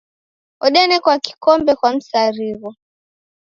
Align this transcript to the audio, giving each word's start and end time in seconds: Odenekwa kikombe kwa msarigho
Odenekwa 0.61 1.19
kikombe 1.19 1.71
kwa 1.75 1.93
msarigho 1.95 2.69